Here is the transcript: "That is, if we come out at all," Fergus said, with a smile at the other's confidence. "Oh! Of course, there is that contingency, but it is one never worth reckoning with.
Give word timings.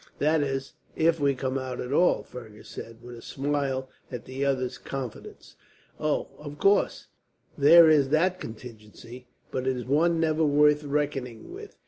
"That 0.17 0.41
is, 0.41 0.73
if 0.95 1.19
we 1.19 1.35
come 1.35 1.59
out 1.59 1.79
at 1.79 1.93
all," 1.93 2.23
Fergus 2.23 2.69
said, 2.69 3.03
with 3.03 3.15
a 3.15 3.21
smile 3.21 3.87
at 4.11 4.25
the 4.25 4.43
other's 4.43 4.79
confidence. 4.79 5.55
"Oh! 5.99 6.29
Of 6.39 6.57
course, 6.57 7.05
there 7.55 7.87
is 7.87 8.09
that 8.09 8.39
contingency, 8.39 9.27
but 9.51 9.67
it 9.67 9.77
is 9.77 9.85
one 9.85 10.19
never 10.19 10.43
worth 10.43 10.83
reckoning 10.83 11.53
with. 11.53 11.77